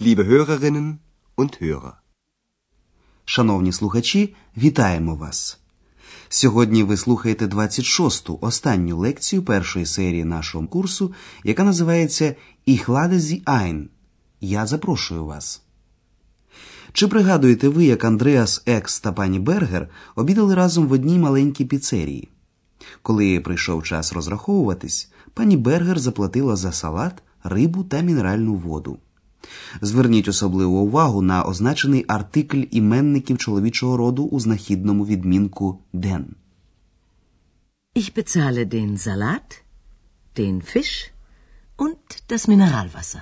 [0.00, 0.98] liebe Hörerinnen
[1.36, 1.92] und Hörer.
[3.24, 5.58] Шановні слухачі, вітаємо вас!
[6.28, 11.12] Сьогодні ви слухаєте 26-ту останню лекцію першої серії нашого курсу,
[11.44, 12.34] яка називається
[12.68, 13.86] «Ich lade Sie ein»
[14.40, 15.62] Я запрошую вас.
[16.92, 22.28] Чи пригадуєте ви, як Андреас Екс та пані Бергер обідали разом в одній маленькій піцерії?
[23.02, 28.98] Коли прийшов час розраховуватись, пані Бергер заплатила за салат, рибу та мінеральну воду.
[29.80, 36.24] Зверніть особливу увагу на означений артикль іменників чоловічого роду у знахідному відмінку «den».
[37.96, 39.62] Ich bezahle den Salat,
[40.36, 41.10] den Fisch
[41.78, 43.20] und das Mineralwasser.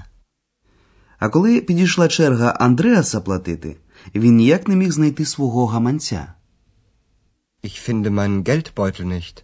[1.18, 3.76] А коли підійшла черга Андреаса платити,
[4.14, 6.34] він ніяк не міг знайти свого гаманця.
[7.64, 9.42] Ich finde meinen Geldbeutel nicht.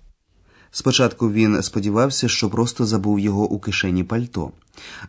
[0.71, 4.53] Спочатку він сподівався, що просто забув його у кишені пальто.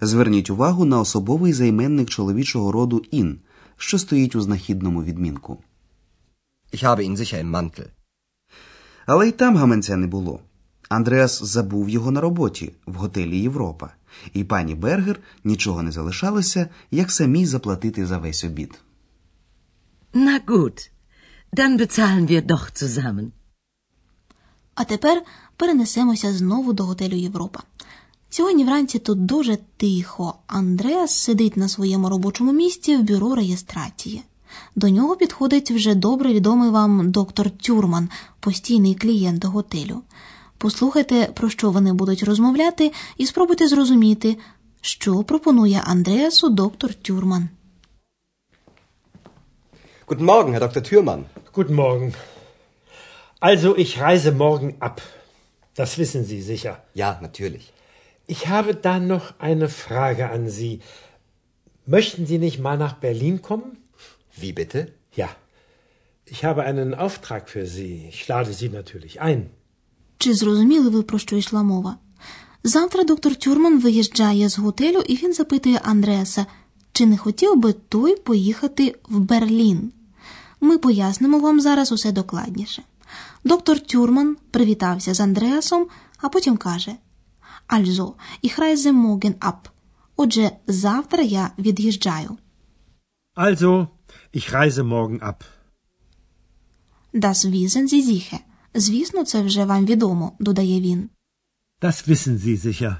[0.01, 3.39] Зверніть увагу на особовий займенник чоловічого роду ін,
[3.77, 5.63] що стоїть у знахідному відмінку.
[6.73, 7.87] Ich habe ihn sicher im Mantel.
[9.05, 10.39] Але й там гаманця не було.
[10.89, 13.93] Андреас забув його на роботі в готелі Європа,
[14.33, 18.81] і пані Бергер нічого не залишалося, як самій заплатити за весь обід.
[20.13, 20.89] Na gut,
[21.53, 23.31] dann bezahlen wir doch zusammen.
[24.75, 25.23] А тепер
[25.57, 27.63] перенесемося знову до готелю Європа.
[28.35, 30.35] Сьогодні вранці тут дуже тихо.
[30.47, 34.23] Андреас сидить на своєму робочому місці в бюро реєстрації.
[34.75, 40.01] До нього підходить вже добре відомий вам доктор Тюрман, постійний клієнт готелю.
[40.57, 44.37] Послухайте, про що вони будуть розмовляти, і спробуйте зрозуміти,
[44.81, 47.49] що пропонує Андреасу доктор Тюрман.
[50.07, 50.93] Guten Morgen, Herr Dr.
[50.93, 51.23] Thürmann.
[51.53, 52.13] Guten Morgen.
[53.41, 55.01] Also, ich reise morgen ab.
[55.77, 56.75] Das wissen Sie sicher.
[56.95, 57.74] Ja, natürlich.
[58.27, 60.79] Ich habe da noch eine Frage an Sie.
[61.85, 63.71] Möchten Sie nicht mal nach Berlin kommen?
[64.41, 64.79] Wie bitte?
[65.15, 65.29] Ja.
[66.25, 68.07] Ich habe einen Auftrag für Sie.
[68.09, 69.49] Ich lade Sie natürlich ein.
[70.17, 71.97] Чи зрозуміли ви, про що йшла мова?
[72.63, 76.45] Завтра доктор Тюрман виїжджає з готелю і він запитує Андреаса,
[76.91, 79.91] чи не хотів би той поїхати в Берлін.
[80.61, 82.83] Ми пояснимо вам зараз усе докладніше.
[83.43, 86.95] Доктор Тюрман привітався з Андреасом, а потім каже:
[87.67, 89.69] Also, ich reise morgen ab.
[90.15, 92.37] Отже, завтра я від'їжджаю.
[93.35, 93.87] Also,
[94.33, 95.43] ich reise morgen ab.
[97.13, 98.39] Das wissen Sie sicher.
[98.73, 101.09] Звісно, це вже вам відомо, додає він.
[101.81, 102.95] Das wissen Sie sicher.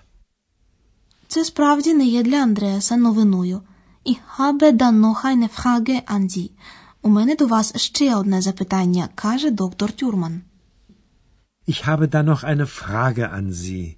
[1.28, 3.62] Це справді не є для Андреаса новиною.
[4.06, 6.50] Ich habe dann noch eine Frage an Sie.
[7.02, 10.42] У мене до вас ще одне запитання, каже доктор Тюрман.
[11.68, 13.96] Ich habe da noch eine Frage an Sie.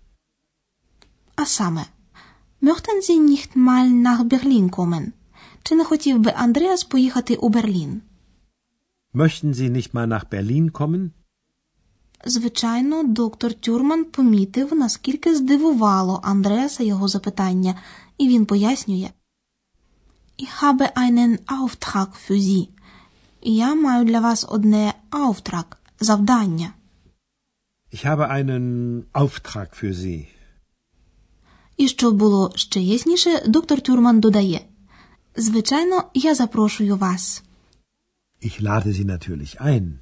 [1.41, 1.85] А саме,
[2.61, 5.11] möchten Sie nicht mal nach Berlin kommen?
[5.63, 8.01] Чи не хотів би Андреас поїхати у Берлін?
[9.13, 11.11] Möchten Sie nicht mal nach Berlin kommen?
[12.25, 17.75] Звичайно, доктор Тюрман помітив, наскільки здивувало Андреаса його запитання,
[18.17, 19.09] і він пояснює.
[20.39, 22.67] Ich habe einen Auftrag für Sie.
[23.41, 25.65] Я маю для вас одне Auftrag–
[25.99, 26.73] завдання.
[27.93, 30.36] Ich habe einen Auftrag für Sie.
[31.77, 34.61] І щоб було ще ясніше, доктор Тюрман додає.
[35.35, 37.43] Звичайно, я запрошую вас.
[38.41, 39.99] Ich lade Sie natürlich ein.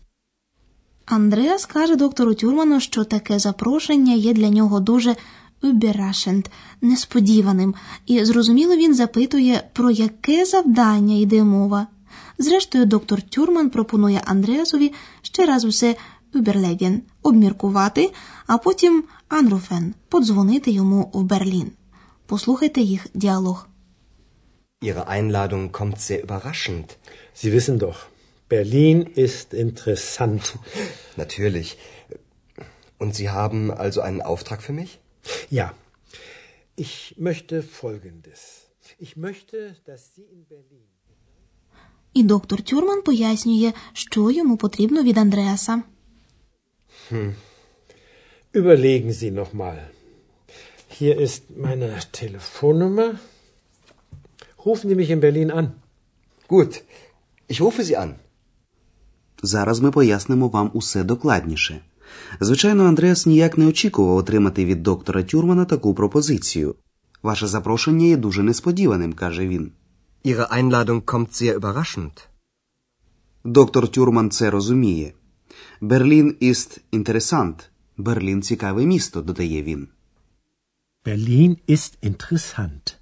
[1.05, 5.15] Андреас каже доктору Тюрману, що таке запрошення є для нього дуже
[5.63, 6.45] überraschend,
[6.81, 7.75] несподіваним,
[8.05, 11.87] і зрозуміло він запитує, про яке завдання йде мова.
[12.37, 15.95] Зрештою, доктор Тюрман пропонує Андреасові ще раз усе
[16.33, 18.11] überlegen, обміркувати,
[18.47, 21.72] а потім anrufen, подзвонити йому в Берлін.
[22.26, 23.68] Послухайте їх діалог.
[24.82, 26.96] Ihre Einladung kommt sehr überraschend.
[27.34, 27.98] Sie wissen doch,
[28.48, 30.42] Berlin ist interessant.
[31.22, 31.68] Natürlich.
[33.02, 34.90] Und Sie haben also einen Auftrag für mich?
[35.50, 35.66] Ja,
[36.84, 36.94] ich
[37.28, 38.40] möchte Folgendes.
[39.06, 39.58] Ich möchte,
[39.88, 40.86] dass Sie in Berlin.
[42.14, 45.82] І доктор Тюрман пояснює, що йому потрібно від Андреаса.
[48.61, 49.77] Überlegen Sie noch mal.
[50.87, 51.89] Hier ist meine
[52.21, 53.09] Telefonnummer.
[54.65, 55.67] Rufen Sie mich in Berlin an.
[56.47, 56.73] Gut.
[57.47, 58.13] Ich rufe Sie an.
[59.43, 61.81] Зараз ми пояснимо вам усе докладніше.
[62.39, 66.75] Звичайно, Андреас ніяк не очікував отримати від доктора Тюрмана таку пропозицію.
[67.23, 69.71] Ваше запрошення є дуже несподіваним, каже він.
[70.25, 72.27] Ihre Einladung kommt sehr überraschend.
[73.43, 75.13] Доктор Тюрман це розуміє.
[75.81, 77.69] Берлін іст інтересант.
[77.97, 79.87] Берлін цікаве місто, додає він.
[81.05, 82.95] Berlin ist interessant.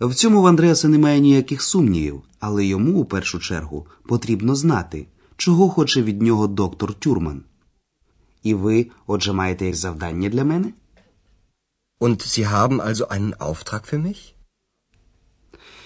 [0.00, 5.06] В цьому в Андреаса немає ніяких сумнівів, але йому у першу чергу потрібно знати,
[5.36, 7.42] чого хоче від нього доктор Тюрман.
[8.42, 10.72] І ви, отже, маєте як завдання для мене?
[12.00, 14.32] Und Sie haben also einen Auftrag für mich?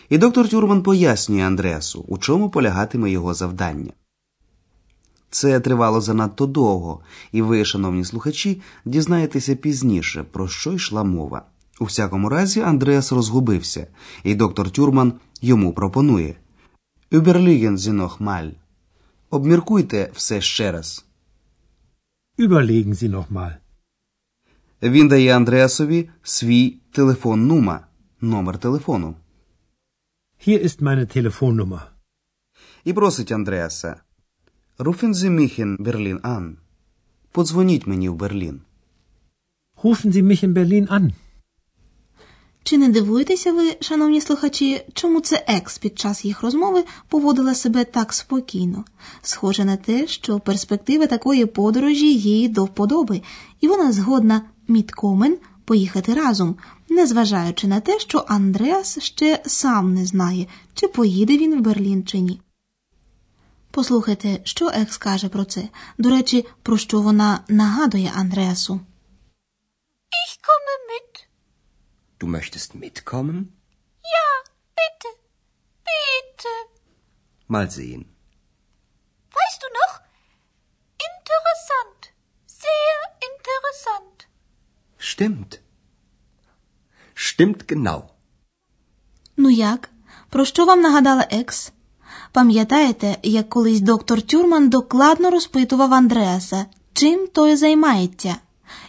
[0.08, 3.92] І доктор Тюрман пояснює Андреасу, у чому полягатиме його завдання.
[5.30, 7.00] Це тривало занадто довго,
[7.32, 11.42] і ви, шановні слухачі, дізнаєтеся пізніше, про що йшла мова.
[11.80, 13.86] У всякому разі, Андреас розгубився,
[14.24, 16.34] і доктор Тюрман йому пропонує
[17.12, 18.52] Überlegen Sie noch mal.
[19.30, 21.04] Обміркуйте все ще раз.
[22.38, 23.52] Überlegen Sie noch mal.
[24.82, 27.86] Він дає Андреасові свій телефон нума,
[28.20, 29.14] номер телефону,
[30.46, 31.80] Hier ist meine Telefonnummer.
[32.84, 34.00] і просить Андреаса
[34.80, 36.56] Sie mich in Berlin an.
[37.32, 38.60] Подзвоніть мені в Берлін.
[39.82, 41.12] Rufen Sie mich in Berlin an.
[42.62, 47.84] Чи не дивуєтеся ви, шановні слухачі, чому це екс під час їх розмови поводила себе
[47.84, 48.84] так спокійно?
[49.22, 53.22] Схоже на те, що перспектива такої подорожі їй до вподоби,
[53.60, 56.56] і вона згодна мідкомен поїхати разом,
[56.88, 62.20] незважаючи на те, що Андреас ще сам не знає, чи поїде він в Берлін чи
[62.20, 62.40] ні.
[63.70, 65.68] Послухайте, що екс каже про це.
[65.98, 68.80] До речі, про що вона нагадує Андреасу.
[70.22, 71.26] Ich komme mit.
[72.20, 73.36] Du möchtest mitkommen?
[74.16, 74.28] Ja,
[74.78, 75.08] bitte.
[75.88, 76.52] Bitte.
[77.48, 78.02] Mal sehen.
[79.36, 79.94] Weißt du noch?
[81.10, 82.00] Interessant.
[82.64, 82.96] Sehr
[83.28, 84.16] interessant.
[85.10, 85.50] Stimmt.
[87.14, 88.02] Stimmt genau.
[89.36, 89.90] Ну як?
[90.28, 91.72] Про що вам нагадала екс?
[92.32, 98.36] Пам'ятаєте, як колись доктор Тюрман докладно розпитував Андреаса, чим той займається?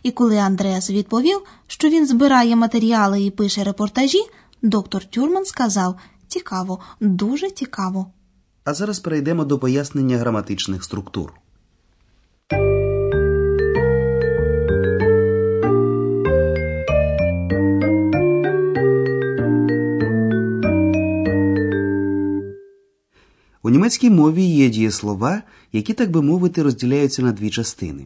[0.04, 4.22] І коли Андреас відповів, що він збирає матеріали і пише репортажі,
[4.62, 5.96] доктор Тюрман сказав:
[6.28, 8.12] цікаво, дуже цікаво.
[8.64, 11.34] А зараз перейдемо до пояснення граматичних структур.
[23.63, 25.42] У німецькій мові є дієслова,
[25.72, 28.06] які, так би мовити, розділяються на дві частини.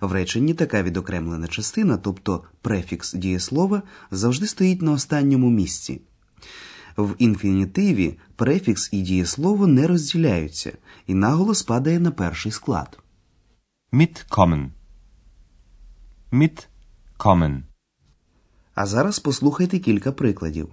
[0.00, 6.00] В реченні така відокремлена частина, тобто префікс дієслова, завжди стоїть на останньому місці.
[6.96, 10.72] В інфінітиві префікс і дієслово не розділяються,
[11.06, 12.98] і наголос падає на перший склад.
[13.92, 14.68] Mitkommen.
[16.32, 17.60] Mitkommen.
[18.74, 20.68] А зараз послухайте кілька прикладів.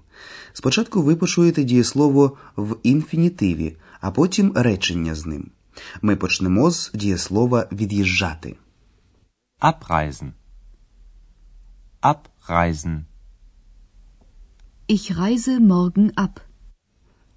[0.54, 5.52] Спочатку ви почуєте дієслово в інфінітиві, а потім речення з ним.
[6.02, 8.56] Ми почнемо з дієслова від'їжджати.
[9.62, 10.32] Abreisen.
[12.02, 13.04] Abreisen.
[14.90, 16.42] Ich reise morgen ab.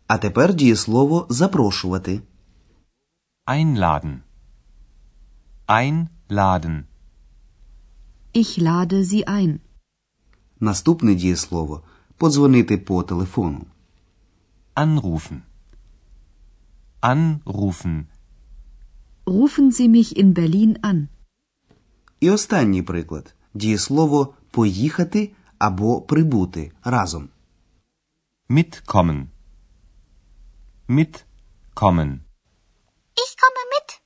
[0.07, 2.21] А тепер дієслово запрошувати.
[3.47, 4.19] Einladen.
[5.67, 6.83] Einladen.
[8.35, 9.59] Ich lade Sie ein.
[10.61, 11.83] Наступне дієслово
[12.17, 13.67] подзвонити по телефону.
[14.75, 15.41] Anrufen.
[17.03, 18.07] Anrufen.
[19.27, 21.09] Rufen Sie mich in Berlin an.
[22.21, 27.29] І останній приклад дієслово поїхати або прибути разом.
[28.51, 29.27] Mitkommen.
[30.89, 32.19] Mitkommen.
[33.23, 34.01] Ich komme mit.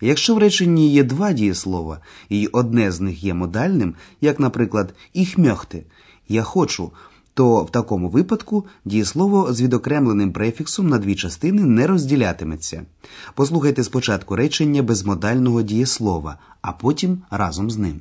[0.00, 5.38] Якщо в реченні є два дієслова, і одне з них є модальним, як, наприклад, «ich
[5.40, 5.84] möchte»–
[6.28, 6.92] я хочу,
[7.36, 12.86] то в такому випадку дієслово з відокремленим префіксом на дві частини не розділятиметься.
[13.34, 18.00] Послухайте спочатку речення безмодального дієслова, а потім разом з ним.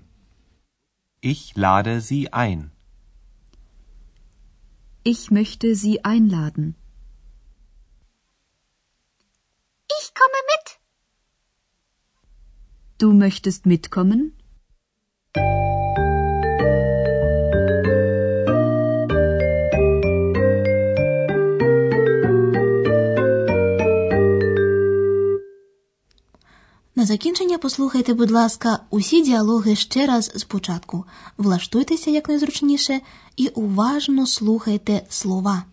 [1.24, 2.60] Ich lade Sie ein.
[5.12, 6.66] Ich möchte Sie einladen.
[9.98, 10.66] Ich komme mit.
[13.02, 14.22] Du möchtest mitkommen?
[27.16, 31.06] Закінчення послухайте, будь ласка, усі діалоги ще раз спочатку.
[31.38, 33.00] Влаштуйтеся якнайзручніше
[33.38, 35.64] і уважно слухайте слова.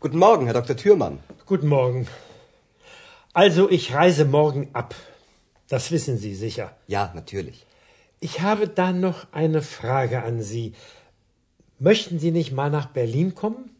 [0.00, 0.76] Guten Morgen, Herr Dr.
[0.76, 1.18] Thürmann.
[1.46, 2.06] Guten Morgen.
[3.32, 4.94] Also, ich reise morgen ab.
[5.68, 6.76] Das wissen Sie sicher.
[6.86, 7.66] Ja, natürlich.
[8.20, 10.74] Ich habe da noch eine Frage an Sie.
[11.78, 13.70] Möchten Sie nicht mal nach Berlin kommen?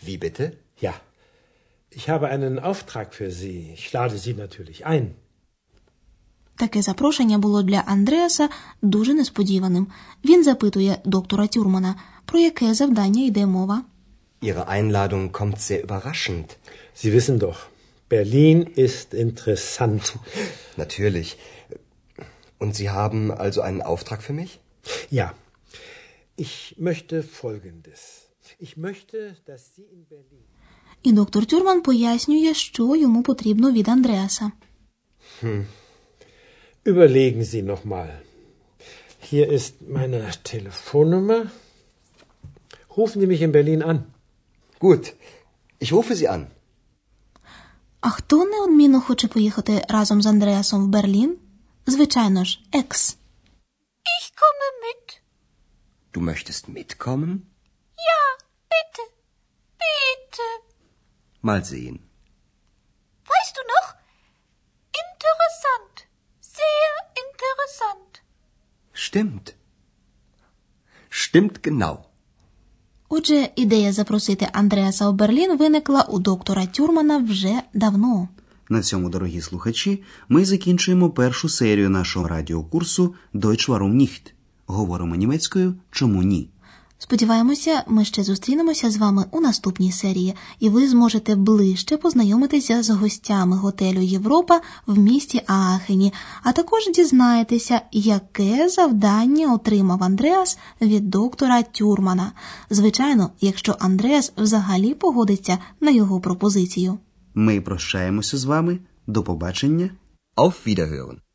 [0.00, 0.56] Wie bitte?
[0.80, 0.94] Ja.
[1.90, 3.72] Ich habe einen Auftrag für Sie.
[3.74, 5.14] Ich lade Sie natürlich ein.
[6.58, 8.48] Таке запрошення було для Андреаса
[8.82, 9.86] дуже несподіваним.
[10.24, 11.94] Він запитує доктора Тюрмана,
[12.24, 13.82] про яке завдання йде мова.
[14.40, 16.58] Ihre Einladung kommt sehr überraschend.
[16.94, 17.58] Sie wissen doch,
[18.08, 20.18] Berlin ist interessant.
[20.76, 21.36] Natürlich.
[22.58, 24.60] Und Sie haben also einen Auftrag für mich?
[25.10, 25.34] Ja.
[26.36, 28.28] Ich möchte Folgendes.
[28.58, 30.44] Ich möchte, dass Sie in Berlin.
[31.02, 34.52] І доктор Тюрман пояснює, що йому потрібно від Андреаса.
[36.84, 38.08] Überlegen Sie noch mal.
[39.30, 40.18] Hier ist meine
[40.52, 41.50] Telefonnummer.
[42.96, 44.04] Rufen Sie mich in Berlin an.
[44.80, 45.14] Gut.
[45.80, 46.46] Ich rufe Sie an.
[48.00, 51.38] А хто неодмінно хоче поїхати разом з Андреасом в Берлін?
[51.86, 53.16] Звичайно ж, екс.
[54.18, 55.20] Ich komme mit.
[56.12, 57.30] Du möchtest mitkommen?
[58.10, 58.22] Ja,
[58.72, 59.02] bitte.
[59.84, 60.46] Bitte.
[61.42, 61.96] Mal sehen.
[63.32, 63.88] Weißt du noch?
[65.04, 65.94] Interessant.
[66.58, 66.92] Sehr
[67.24, 68.12] interessant.
[69.04, 69.46] Stimmt.
[71.22, 71.94] Stimmt genau.
[73.13, 78.27] Отже, ідея запросити Андреаса в Берлін виникла у доктора Тюрмана вже давно.
[78.69, 84.33] На цьому, дорогі слухачі, ми закінчуємо першу серію нашого радіокурсу Deutsch warum nicht?
[84.65, 86.49] Говоримо німецькою Чому ні?
[87.03, 92.89] Сподіваємося, ми ще зустрінемося з вами у наступній серії, і ви зможете ближче познайомитися з
[92.89, 101.63] гостями готелю Європа в місті Аахені, а також дізнаєтеся, яке завдання отримав Андреас від доктора
[101.63, 102.31] Тюрмана.
[102.69, 106.97] Звичайно, якщо Андреас взагалі погодиться на його пропозицію.
[107.33, 108.79] Ми прощаємося з вами.
[109.07, 109.89] До побачення.
[110.37, 111.30] Auf Wiederhören.